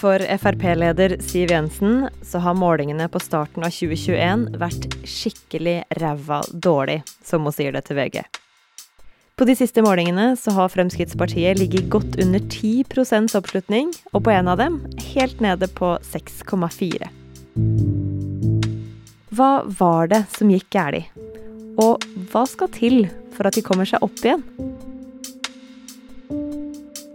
[0.00, 7.02] For Frp-leder Siv Jensen så har målingene på starten av 2021 vært skikkelig ræva dårlig,
[7.20, 8.22] som hun sier det til VG.
[9.36, 14.48] På de siste målingene så har Fremskrittspartiet ligget godt under 10 oppslutning, og på en
[14.48, 14.80] av dem
[15.12, 17.12] helt nede på 6,4.
[19.36, 21.12] Hva var det som gikk galt?
[21.80, 22.00] Og
[22.32, 23.02] hva skal til
[23.36, 24.44] for at de kommer seg opp igjen?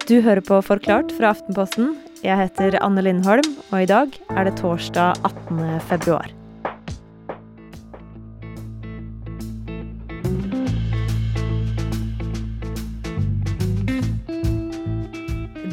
[0.05, 1.95] Du hører på Forklart fra Aftenposten.
[2.21, 5.79] Jeg heter Anne Lindholm, og i dag er det torsdag 18.
[5.89, 6.29] februar.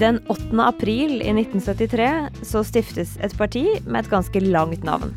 [0.00, 0.48] Den 8.
[0.64, 5.12] april i 1973 så stiftes et parti med et ganske langt navn.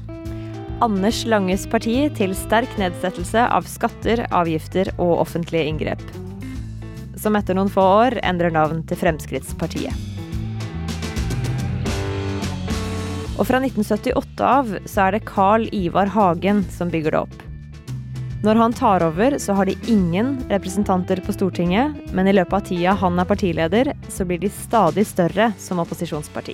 [0.84, 6.25] Anders Langes parti til sterk nedsettelse av skatter, avgifter og offentlige inngrep.
[7.26, 9.96] Som etter noen få år endrer navn til Fremskrittspartiet.
[13.34, 17.42] Og fra 1978 av så er det Carl Ivar Hagen som bygger det opp.
[18.46, 22.70] Når han tar over, så har de ingen representanter på Stortinget, men i løpet av
[22.70, 26.54] tida han er partileder, så blir de stadig større som opposisjonsparti.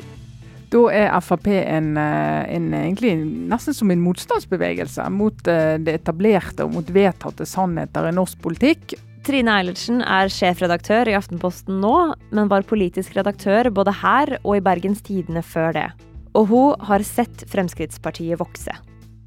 [0.72, 6.64] Da er Frp en, eh, en, egentlig nesten som en motstandsbevegelse mot eh, det etablerte
[6.64, 8.96] og mot vedtatte sannheter i norsk politikk.
[9.22, 11.94] Trine Eilertsen er sjefredaktør i Aftenposten nå,
[12.34, 15.90] men var politisk redaktør både her og i Bergens Tidende før det.
[16.34, 18.74] Og hun har sett Fremskrittspartiet vokse.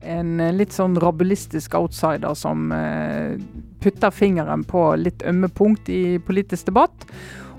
[0.02, 3.38] En eh, litt sånn rabulistisk outsider som eh,
[3.84, 7.06] putter fingeren på litt ømme punkt i politisk debatt.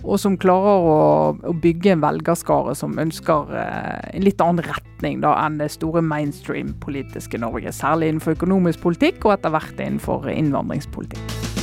[0.03, 5.37] Og som klarer å, bygge en velgerskare som ønsker eh, en litt annen retning da,
[5.47, 7.71] enn det store mainstream-politiske Norge.
[7.71, 11.54] Særlig innenfor økonomisk politikk, og etter hvert innenfor innvandringspolitikk.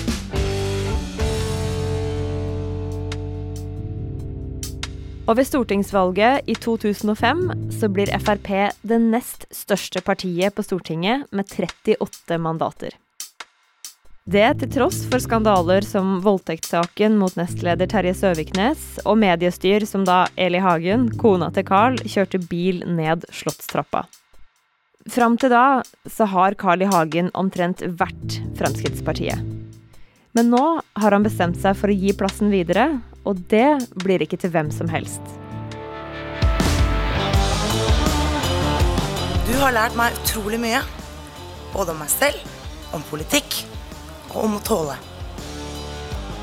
[5.23, 8.49] Og ved stortingsvalget i 2005 så blir Frp
[8.83, 12.97] det nest største partiet på Stortinget med 38 mandater.
[14.23, 20.25] Det til tross for skandaler som voldtektssaken mot nestleder Terje Søviknes og mediestyr som da
[20.39, 24.05] Eli Hagen, kona til Carl, kjørte bil ned Slottstrappa.
[25.11, 26.91] Fram til da så har Carl I.
[26.91, 29.39] Hagen omtrent vært Fremskrittspartiet.
[30.35, 30.67] Men nå
[31.03, 32.89] har han bestemt seg for å gi plassen videre,
[33.29, 33.69] og det
[34.03, 35.23] blir ikke til hvem som helst.
[39.47, 40.83] Du har lært meg utrolig mye.
[41.73, 42.39] Både om meg selv,
[42.93, 43.63] om politikk
[44.33, 44.99] og om å tåle.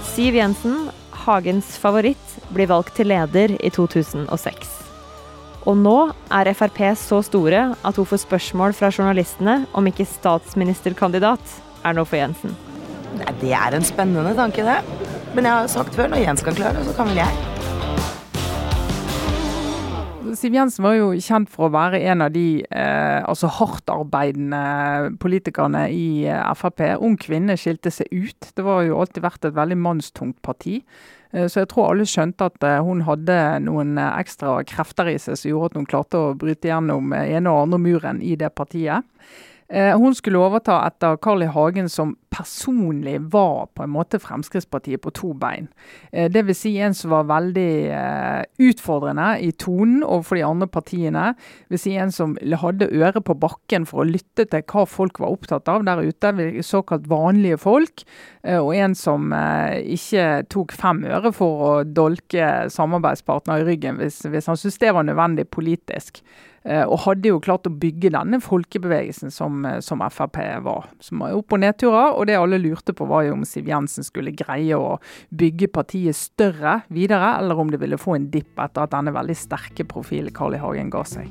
[0.10, 0.90] Siv Jensen,
[1.26, 4.80] Hagens favoritt, blir valgt til leder i 2006.
[5.70, 5.98] Og nå
[6.34, 12.08] er Frp så store at hun får spørsmål fra journalistene om ikke statsministerkandidat er noe
[12.10, 12.56] for Jensen.
[13.20, 15.19] Nei, det er en spennende tanke, det.
[15.36, 17.60] Men jeg har sagt før, når Jens kan klare det, så kan vel jeg.
[20.40, 24.62] Siv Jensen var jo kjent for å være en av de eh, altså hardtarbeidende
[25.22, 26.84] politikerne i eh, Frp.
[27.06, 28.52] Ung kvinne skilte seg ut.
[28.56, 30.80] Det var jo alltid vært et veldig mannstungt parti.
[31.34, 35.38] Eh, så jeg tror alle skjønte at eh, hun hadde noen ekstra krefter i seg
[35.38, 39.06] som gjorde at hun klarte å bryte gjennom ene og andre muren i det partiet.
[39.70, 41.50] Eh, hun skulle overta etter Carl I.
[41.54, 45.68] Hagen, som personlig var på en måte Fremskrittspartiet på to bein.
[46.12, 46.58] Eh, Dvs.
[46.64, 51.28] Si en som var veldig eh, utfordrende i tonen overfor de andre partiene.
[51.70, 51.84] Dvs.
[51.86, 55.70] si en som hadde øret på bakken for å lytte til hva folk var opptatt
[55.70, 56.34] av der ute,
[56.66, 58.06] såkalt vanlige folk.
[58.50, 59.34] Og en som
[59.84, 64.94] ikke tok fem øre for å dolke samarbeidspartner i ryggen hvis, hvis han syntes det
[64.96, 66.24] var nødvendig politisk.
[66.70, 70.86] Eh, og hadde jo klart å bygge denne folkebevegelsen som, eh, som Frp var.
[71.00, 72.14] Som var opp- og nedturer.
[72.14, 75.00] Og det alle lurte på var jo om Siv Jensen skulle greie å
[75.34, 79.36] bygge partiet større videre, eller om det ville få en dipp etter at denne veldig
[79.36, 80.60] sterke profilen Carl I.
[80.60, 81.28] Hagen ga seg.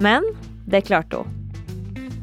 [0.00, 0.22] Men
[0.68, 1.26] det klarte hun.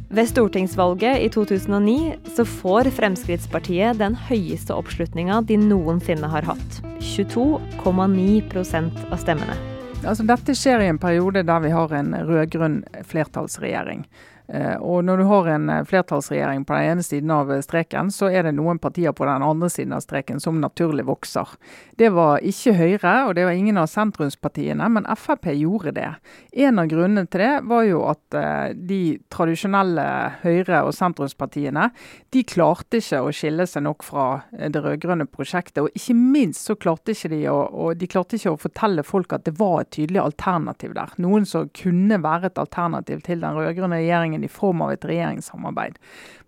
[0.10, 6.82] Ved stortingsvalget i 2009 så får Fremskrittspartiet den høyeste oppslutninga de noensinne har hatt.
[7.02, 9.77] 22,9% av stemmene.
[10.06, 14.06] Altså, dette skjer i en periode der vi har en rød-grønn flertallsregjering.
[14.48, 18.12] Eh, og når du har en eh, flertallsregjering på den ene siden av eh, streken,
[18.16, 21.52] så er det noen partier på den andre siden av streken som naturlig vokser.
[22.00, 26.10] Det var ikke Høyre, og det var ingen av sentrumspartiene, men Frp gjorde det.
[26.56, 28.36] En av grunnene til det var jo at
[28.74, 29.02] de
[29.34, 30.06] tradisjonelle
[30.42, 31.90] høyre- og sentrumspartiene
[32.34, 34.26] de klarte ikke å skille seg nok fra
[34.58, 35.84] det rød-grønne prosjektet.
[35.84, 39.36] Og ikke minst så klarte ikke de å, og de klarte ikke å fortelle folk
[39.38, 41.14] at det var et tydelig alternativ der.
[41.22, 45.06] Noen som kunne være et alternativ til den rød-grønne regjeringen regjeringen i form av et
[45.06, 45.98] regjeringssamarbeid.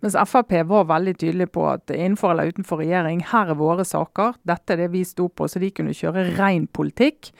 [0.00, 4.38] Mens Frp var veldig tydelig på at innenfor eller utenfor regjering, her er våre saker.
[4.44, 7.32] Dette er det vi sto på, så de kunne kjøre ren politikk.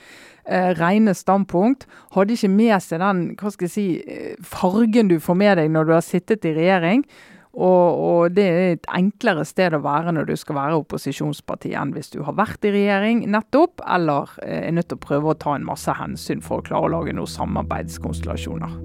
[0.47, 1.87] Eh, rene standpunkt.
[2.15, 5.71] Hadde ikke med seg den hva skal jeg si, eh, fargen du får med deg
[5.71, 7.05] når du har sittet i regjering.
[7.51, 11.91] Og, og, det er et enklere sted å være når du skal være opposisjonsparti, enn
[11.97, 15.39] hvis du har vært i regjering nettopp, eller eh, er nødt til å prøve å
[15.39, 18.79] ta en masse hensyn for å klare å lage noen samarbeidskonstellasjoner.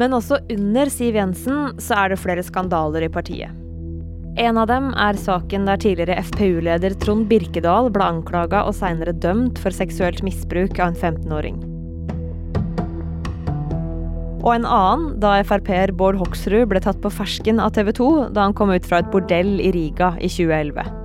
[0.00, 3.52] Men også under Siv Jensen så er det flere skandaler i partiet.
[4.40, 9.58] En av dem er saken der tidligere FpU-leder Trond Birkedal ble anklaga og seinere dømt
[9.60, 11.58] for seksuelt misbruk av en 15-åring.
[14.40, 18.46] Og en annen da Frp-er Bård Hoksrud ble tatt på fersken av TV 2 da
[18.46, 20.99] han kom ut fra et bordell i Riga i 2011.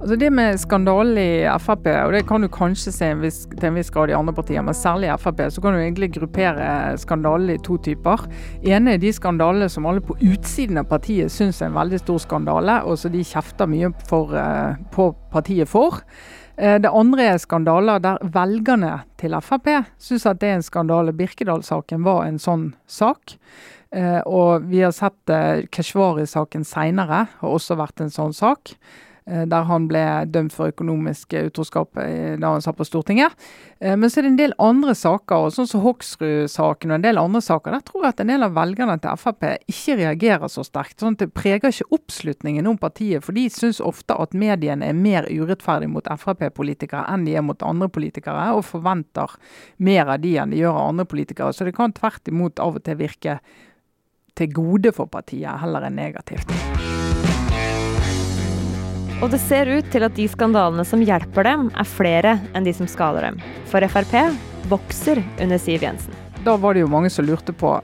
[0.00, 3.74] Altså Det med skandalen i Frp, og det kan du kanskje se viss, til en
[3.76, 7.50] viss grad i andre partier, men særlig i Frp, så kan du egentlig gruppere skandalen
[7.52, 8.24] i to typer.
[8.64, 12.18] ene er de skandalene som alle på utsiden av partiet syns er en veldig stor
[12.18, 16.00] skandale, og så de kjefter mye for, uh, på partiet for.
[16.56, 19.68] Eh, det andre er skandaler der velgerne til Frp
[19.98, 21.12] syns at det er en skandale.
[21.16, 23.36] Birkedal-saken var en sånn sak.
[23.92, 28.74] Eh, og vi har sett eh, Keshvari-saken seinere, har også vært en sånn sak.
[29.30, 33.36] Eh, der han ble dømt for økonomisk utroskap eh, da han satt på Stortinget.
[33.78, 37.20] Eh, men så er det en del andre saker, sånn som Hoksrud-saken og en del
[37.20, 37.76] andre saker.
[37.76, 40.98] Der tror jeg at en del av velgerne til Frp ikke reagerer så sterkt.
[41.00, 43.24] sånn at Det preger ikke oppslutningen om partiet.
[43.24, 47.62] For de syns ofte at mediene er mer urettferdige mot Frp-politikere enn de er mot
[47.62, 49.38] andre politikere, og forventer
[49.78, 51.54] mer av de enn de gjør av andre politikere.
[51.54, 53.40] Så det kan tvert imot av og til virke
[54.34, 56.79] til gode for partiet, heller enn negativt.
[59.20, 62.72] Og det ser ut til at de skandalene som hjelper dem, er flere enn de
[62.72, 63.40] som skader dem.
[63.68, 64.14] For Frp
[64.70, 66.14] vokser under Siv Jensen.
[66.40, 67.74] Da var det jo mange som lurte på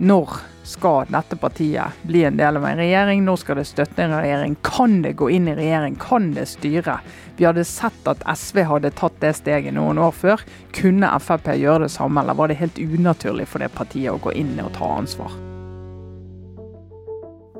[0.00, 0.38] når
[0.68, 3.20] skal dette partiet bli en del av en regjering?
[3.26, 4.54] Når skal det støtte en regjering?
[4.64, 5.98] Kan det gå inn i regjering?
[6.00, 6.98] Kan det styre?
[7.36, 10.46] Vi hadde sett at SV hadde tatt det steget noen år før.
[10.76, 14.32] Kunne Frp gjøre det samme, eller var det helt unaturlig for det partiet å gå
[14.40, 15.36] inn og ta ansvar?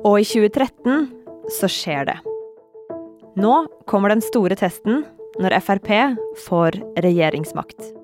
[0.01, 1.09] Og i 2013
[1.59, 2.19] så skjer det.
[3.39, 3.53] Nå
[3.87, 5.05] kommer den store testen
[5.39, 5.87] når Frp
[6.43, 7.98] får regjeringsmakt.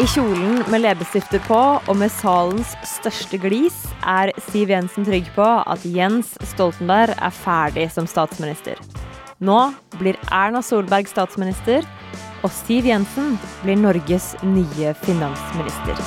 [0.00, 5.44] I kjolen med leppestifter på og med salens største glis er Siv Jensen trygg på
[5.44, 8.80] at Jens Stoltenberg er ferdig som statsminister.
[9.44, 9.58] Nå
[10.00, 11.84] blir Erna Solberg statsminister,
[12.40, 16.00] og Siv Jensen blir Norges nye finansminister.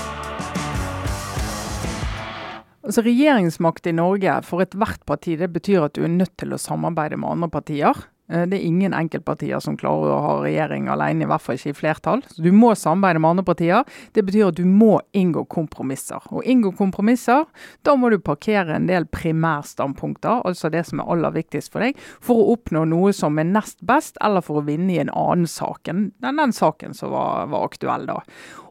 [2.81, 6.62] Altså Regjeringsmakt i Norge for ethvert parti det betyr at du er nødt til å
[6.66, 8.01] samarbeide med andre partier.
[8.34, 11.74] Eh, det er ingen enkeltpartier som klarer å ha regjering alene, i hvert fall ikke
[11.74, 12.24] i flertall.
[12.34, 13.84] Så Du må samarbeide med andre partier.
[14.14, 16.24] Det betyr at du må inngå kompromisser.
[16.32, 17.46] Og inngå kompromisser,
[17.84, 22.00] da må du parkere en del primærstandpunkter, altså det som er aller viktigst for deg,
[22.24, 25.48] for å oppnå noe som er nest best, eller for å vinne i en annen
[25.48, 28.20] sak enn den saken som var, var aktuell da.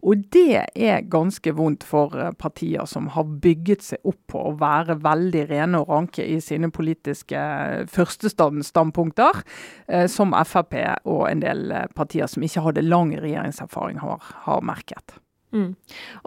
[0.03, 4.55] Og det er ganske vondt for eh, partier som har bygget seg opp på å
[4.59, 9.43] være veldig rene og ranke i sine politiske eh, førstestandpunkter,
[9.87, 10.75] eh, som Frp
[11.07, 15.19] og en del partier som ikke hadde lang regjeringserfaring, har, har merket.
[15.55, 15.75] Mm.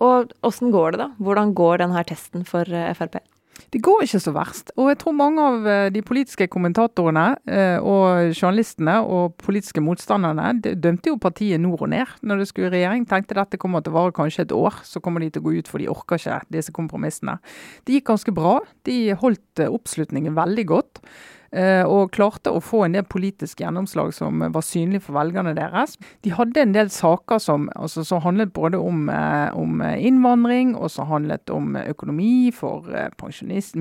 [0.05, 1.09] Og åssen går det, da?
[1.19, 3.19] Hvordan går denne testen for Frp?
[3.71, 4.71] Det går ikke så verst.
[4.79, 10.53] Og jeg tror mange av eh, de politiske kommentatorene eh, og journalistene og politiske motstanderne
[10.63, 13.05] dømte jo partiet nord og ned når det skulle i regjering.
[13.09, 15.57] Tenkte dette kommer til å vare kanskje et år, så kommer de til å gå
[15.59, 17.37] ut for de orker ikke disse kompromissene.
[17.85, 18.59] Det gikk ganske bra.
[18.87, 21.03] De holdt eh, oppslutningen veldig godt.
[21.55, 25.95] Eh, og klarte å få en del politiske gjennomslag som var synlig for velgerne deres.
[26.25, 30.91] De hadde en del saker som, altså, som handlet både om, eh, om, innvandring og
[30.91, 33.07] som handlet om økonomi for eh,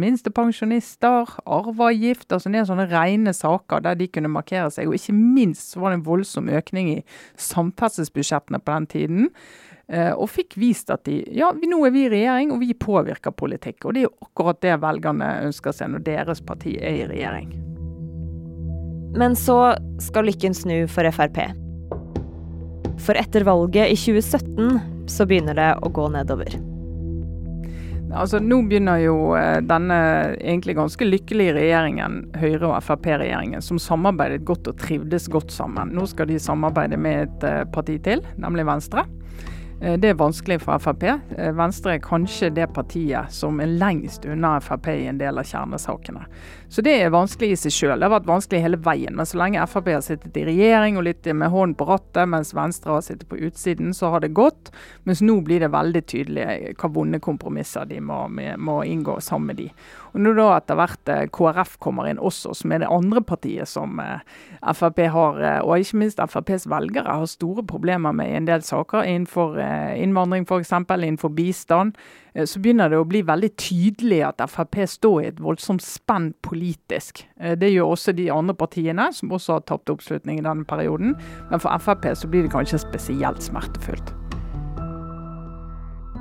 [0.04, 2.30] minstepensjonister, arveavgift.
[2.30, 4.86] altså En del sånne rene saker der de kunne markere seg.
[4.86, 7.04] Og ikke minst så var det en voldsom økning i
[7.34, 9.30] samferdselsbudsjettene på den tiden.
[10.16, 13.84] og fikk vist at de, ja, nå er vi i regjering og vi påvirker politikk.
[13.84, 17.63] Og det er jo akkurat det velgerne ønsker seg når deres parti er i regjering.
[19.14, 21.38] Men så skal lykken snu for Frp.
[23.04, 26.56] For etter valget i 2017 så begynner det å gå nedover.
[28.14, 29.98] Altså, Nå begynner jo eh, denne
[30.38, 35.90] egentlig ganske lykkelige regjeringen, Høyre- og Frp-regjeringen, som samarbeidet godt og trivdes godt sammen.
[35.96, 39.06] Nå skal de samarbeide med et eh, parti til, nemlig Venstre.
[39.84, 41.02] Eh, det er vanskelig for Frp.
[41.36, 45.44] Eh, Venstre er kanskje det partiet som er lengst unna Frp i en del av
[45.44, 46.24] kjernesakene.
[46.72, 47.98] Så det er vanskelig i seg sjøl.
[47.98, 49.14] Det har vært vanskelig hele veien.
[49.18, 52.54] Men så lenge Frp har sittet i regjering og litt med hånden på rattet, mens
[52.56, 54.72] Venstre har sittet på utsiden, så har det gått.
[55.04, 58.24] Mens nå blir det veldig tydelig hva vonde kompromisser de må,
[58.56, 59.68] må inngå sammen med de.
[60.14, 63.68] Og når da etter hvert eh, KrF kommer inn også, som er det andre partiet
[63.70, 64.00] som
[64.64, 69.04] Frp har, og ikke minst FrPs velgere har store problemer med i en del saker
[69.04, 69.58] innenfor
[69.94, 71.94] innvandring f.eks., innenfor bistand,
[72.34, 76.32] eh, så begynner det å bli veldig tydelig at Frp står i et voldsomt spenn
[76.42, 77.24] politisk.
[77.40, 81.16] Eh, det gjør også de andre partiene, som også har tapt oppslutning i denne perioden.
[81.50, 84.14] Men for Frp så blir det kanskje spesielt smertefullt.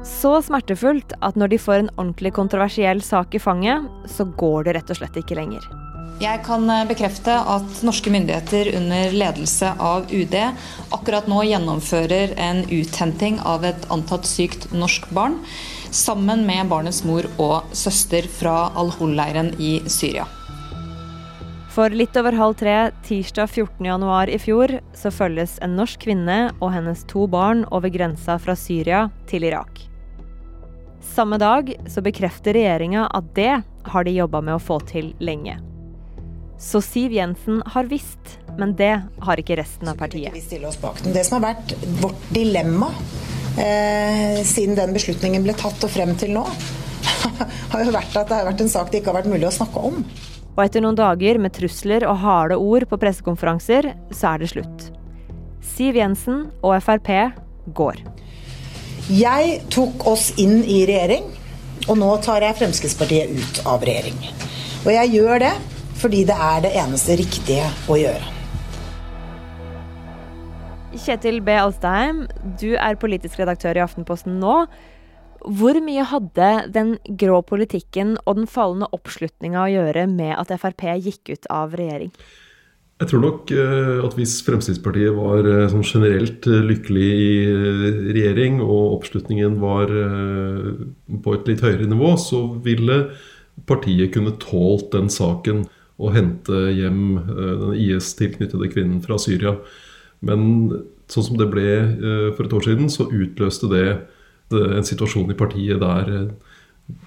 [0.04, 4.76] Så smertefullt at når de får en ordentlig kontroversiell sak i fanget, så går det
[4.78, 5.64] rett og slett ikke lenger.
[6.22, 10.36] Jeg kan eh, bekrefte at norske myndigheter under ledelse av UD
[10.94, 15.40] akkurat nå gjennomfører en uthenting av et antatt sykt norsk barn,
[15.94, 20.28] sammen med barnets mor og søster fra Al-Hol-leiren i Syria.
[21.74, 22.76] For litt over halv tre
[23.08, 28.38] tirsdag 14.1 i fjor så følges en norsk kvinne og hennes to barn over grensa
[28.38, 29.93] fra Syria til Irak.
[31.04, 35.60] Samme dag så bekrefter regjeringa at det har de jobba med å få til lenge.
[36.64, 40.32] Så Siv Jensen har visst, men det har ikke resten av partiet.
[40.34, 42.88] Det som har vært vårt dilemma
[43.60, 46.46] eh, siden den beslutningen ble tatt og frem til nå,
[47.74, 49.56] har jo vært at det har vært en sak det ikke har vært mulig å
[49.60, 50.02] snakke om.
[50.54, 54.90] Og etter noen dager med trusler og harde ord på pressekonferanser, så er det slutt.
[55.66, 57.10] Siv Jensen og Frp
[57.76, 58.00] går.
[59.12, 61.26] Jeg tok oss inn i regjering,
[61.92, 64.16] og nå tar jeg Fremskrittspartiet ut av regjering.
[64.86, 65.56] Og jeg gjør det
[66.00, 68.30] fordi det er det eneste riktige å gjøre.
[71.04, 71.52] Kjetil B.
[71.60, 72.24] Alstheim,
[72.62, 74.56] du er politisk redaktør i Aftenposten nå.
[75.44, 80.88] Hvor mye hadde den grå politikken og den fallende oppslutninga å gjøre med at Frp
[81.04, 82.14] gikk ut av regjering?
[83.02, 87.32] Jeg tror nok eh, at hvis Fremskrittspartiet var eh, sånn generelt eh, lykkelig i
[88.14, 89.92] regjering, og oppslutningen var
[91.24, 93.00] på et litt høyere nivå, så ville
[93.70, 95.66] partiet kunne tålt den saken
[96.02, 99.56] å hente hjem den IS-tilknyttede kvinnen fra Syria.
[100.26, 100.72] Men
[101.12, 101.68] sånn som det ble
[102.34, 103.86] for et år siden, så utløste det
[104.54, 106.32] en situasjon i partiet der,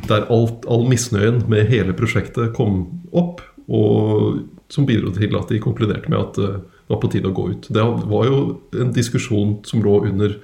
[0.06, 3.42] der alt, all misnøyen med hele prosjektet kom opp.
[3.66, 7.34] Og som bidro til at de konkluderte med at eh, det var på tide å
[7.34, 7.68] gå ut.
[7.74, 8.38] Det var jo
[8.78, 10.36] en diskusjon som lå under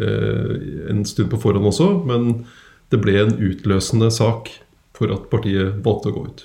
[0.00, 0.54] eh,
[0.92, 2.44] en stund på forhånd også, men
[2.92, 4.50] det ble en utløsende sak
[4.94, 6.44] for at partiet valgte å gå ut.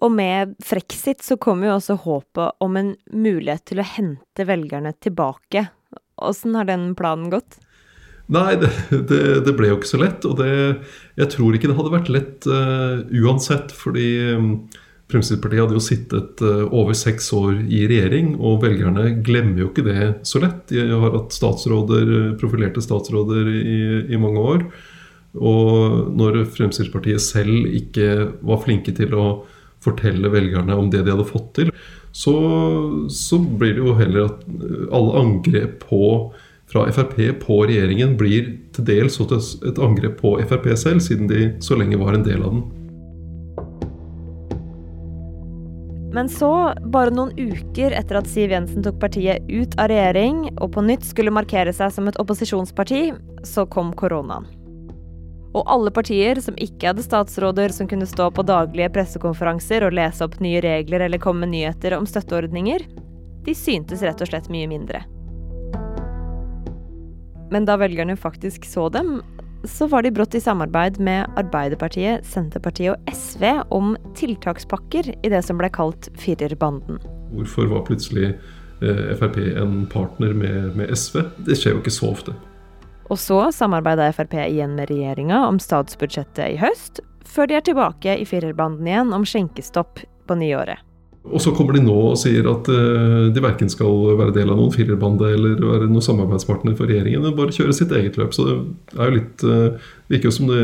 [0.00, 4.94] Og med Frexit så kommer jo også håpet om en mulighet til å hente velgerne
[5.04, 5.66] tilbake.
[6.24, 7.58] Åssen har den planen gått?
[8.30, 8.70] Nei, det,
[9.10, 10.24] det, det, ble jo ikke så lett.
[10.28, 10.52] Og det,
[11.20, 13.74] jeg tror ikke det hadde vært lett uh, uansett.
[13.76, 14.06] Fordi
[14.38, 14.52] um,
[15.10, 19.86] Fremskrittspartiet hadde jo sittet uh, over seks år i regjering, og velgerne glemmer jo ikke
[19.86, 20.62] det så lett.
[20.70, 23.80] De har hatt statsråder, profilerte statsråder i,
[24.14, 24.66] i mange år.
[25.38, 29.26] Og når Fremskrittspartiet selv ikke var flinke til å
[29.80, 31.70] fortelle velgerne om det de hadde fått til,
[32.12, 32.34] så,
[33.12, 34.42] så blir det jo heller at
[34.94, 36.02] alle angrep på,
[36.70, 41.78] fra Frp på regjeringen blir til dels et angrep på Frp selv, siden de så
[41.78, 42.66] lenge var en del av den.
[46.12, 50.72] Men så, bare noen uker etter at Siv Jensen tok partiet ut av regjering og
[50.74, 53.12] på nytt skulle markere seg som et opposisjonsparti,
[53.46, 54.48] så kom koronaen.
[55.54, 60.26] Og alle partier som ikke hadde statsråder som kunne stå på daglige pressekonferanser og lese
[60.26, 62.86] opp nye regler eller komme med nyheter om støtteordninger,
[63.46, 65.02] de syntes rett og slett mye mindre.
[67.50, 69.18] Men da velgerne faktisk så dem,
[69.64, 75.42] så var de brått i samarbeid med Arbeiderpartiet, Senterpartiet og SV om tiltakspakker i det
[75.44, 77.00] som ble kalt firerbanden.
[77.34, 81.22] Hvorfor var plutselig eh, Frp en partner med, med SV?
[81.46, 82.36] Det skjer jo ikke så ofte.
[83.10, 88.16] Og så samarbeida Frp igjen med regjeringa om statsbudsjettet i høst, før de er tilbake
[88.18, 90.80] i firerbanden igjen om skjenkestopp på nyåret.
[91.28, 94.56] Og så kommer de nå og sier at uh, de verken skal være del av
[94.56, 98.32] noen firerbande eller være noen samarbeidspartner for regjeringen, men bare kjøre sitt eget løp.
[98.32, 100.62] Så det er jo litt uh, virker jo som det,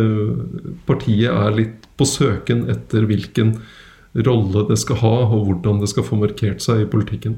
[0.88, 3.52] partiet er litt på søken etter hvilken
[4.24, 7.36] rolle det skal ha, og hvordan det skal få markert seg i politikken.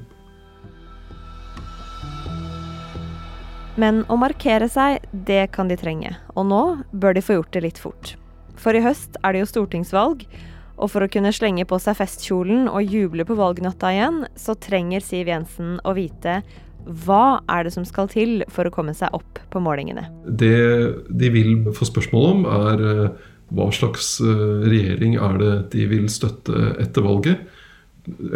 [3.79, 6.15] Men å markere seg, det kan de trenge.
[6.35, 8.15] Og nå bør de få gjort det litt fort.
[8.59, 10.25] For i høst er det jo stortingsvalg,
[10.79, 15.05] og for å kunne slenge på seg festkjolen og juble på valgnatta igjen, så trenger
[15.05, 16.41] Siv Jensen å vite
[17.05, 20.07] hva er det som skal til for å komme seg opp på målingene?
[20.25, 20.55] Det
[21.11, 26.09] de vil få spørsmål om, er eh, hva slags eh, regjering er det de vil
[26.13, 27.45] støtte etter valget.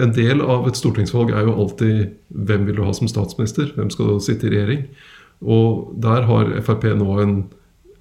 [0.03, 3.73] En del av et stortingsvalg er jo alltid hvem vil du ha som statsminister?
[3.77, 4.85] Hvem skal sitte i regjering?
[5.43, 7.37] Og der har Frp nå en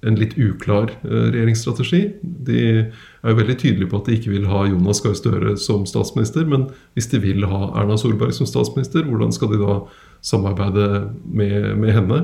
[0.06, 2.00] en litt uklar eh, regjeringsstrategi.
[2.22, 5.84] De er jo veldig tydelige på at de ikke vil ha Jonas Gahr Støre som
[5.88, 6.46] statsminister.
[6.48, 9.78] Men hvis de vil ha Erna Solberg som statsminister, hvordan skal de da
[10.26, 10.88] samarbeide
[11.22, 12.20] med, med henne?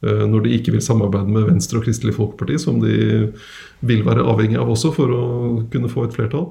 [0.00, 3.28] Eh, når de ikke vil samarbeide med Venstre og Kristelig Folkeparti, som de
[3.84, 5.24] vil være avhengig av også for å
[5.72, 6.48] kunne få et flertall.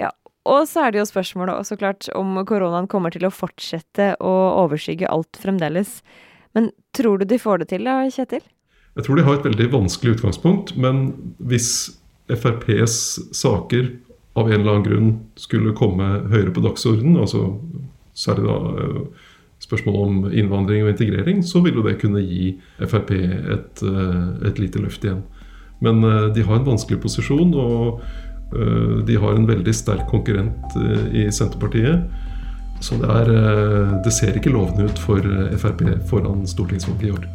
[0.00, 0.12] Ja,
[0.44, 4.36] Og så er det jo spørsmålet så klart om koronaen kommer til å fortsette å
[4.66, 6.00] overskygge alt fremdeles.
[6.56, 8.44] Men tror du de får det til da, Kjetil?
[8.98, 11.98] Jeg tror de har et veldig vanskelig utgangspunkt, men hvis
[12.30, 12.94] FrPs
[13.36, 13.92] saker
[14.38, 17.54] av en eller annen grunn skulle komme høyere på dagsordenen, altså
[18.18, 19.28] særlig da eh,
[19.60, 24.62] spørsmål om innvandring og integrering, så vil jo det kunne gi Frp et, eh, et
[24.62, 25.22] lite løft igjen.
[25.84, 28.02] Men eh, de har en vanskelig posisjon, og
[29.06, 30.72] de har en veldig sterk konkurrent
[31.14, 32.02] i Senterpartiet.
[32.82, 33.30] Så det, er,
[34.02, 35.22] det ser ikke lovende ut for
[35.54, 37.28] Frp foran stortingsvalget i år.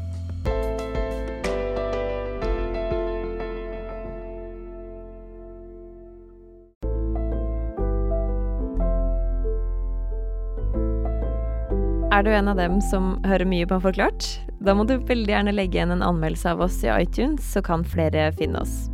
[12.16, 14.24] Er du en av dem som hører mye på Forklart?
[14.64, 17.84] Da må du veldig gjerne legge igjen en anmeldelse av oss i iTunes, så kan
[17.84, 18.86] flere finne oss.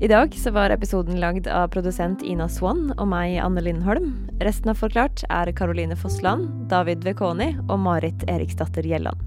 [0.00, 4.14] I dag så var episoden lagd av produsent Ina Swann og meg, Anne Lindholm.
[4.40, 9.20] Resten av Forklart er Caroline Fossland, David Vekoni og Marit Eriksdatter Gjelland.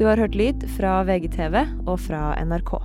[0.00, 2.78] Du har hørt lyd fra VGTV og fra NRK.